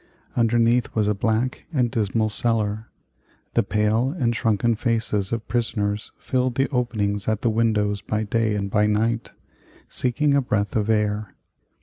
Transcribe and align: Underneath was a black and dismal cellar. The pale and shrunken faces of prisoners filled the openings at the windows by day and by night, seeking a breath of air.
Underneath 0.35 0.95
was 0.95 1.07
a 1.07 1.13
black 1.13 1.65
and 1.71 1.91
dismal 1.91 2.29
cellar. 2.29 2.87
The 3.53 3.61
pale 3.61 4.09
and 4.09 4.35
shrunken 4.35 4.73
faces 4.73 5.31
of 5.31 5.47
prisoners 5.47 6.11
filled 6.17 6.55
the 6.55 6.67
openings 6.69 7.27
at 7.27 7.43
the 7.43 7.51
windows 7.51 8.01
by 8.01 8.23
day 8.23 8.55
and 8.55 8.67
by 8.71 8.87
night, 8.87 9.29
seeking 9.87 10.33
a 10.33 10.41
breath 10.41 10.75
of 10.75 10.89
air. 10.89 11.35